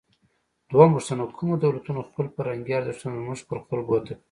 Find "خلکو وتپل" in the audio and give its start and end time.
3.67-4.17